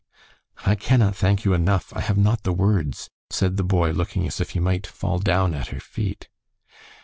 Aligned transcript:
"I 0.65 0.73
cannot 0.73 1.15
thank 1.15 1.45
you 1.45 1.53
enough. 1.53 1.93
I 1.95 2.01
have 2.01 2.17
not 2.17 2.41
the 2.41 2.53
words," 2.53 3.11
said 3.29 3.55
the 3.57 3.63
boy, 3.63 3.91
looking 3.91 4.25
as 4.25 4.41
if 4.41 4.49
he 4.57 4.59
might 4.59 4.87
fall 4.87 5.19
down 5.19 5.53
at 5.53 5.67
her 5.67 5.79
feet. 5.79 6.27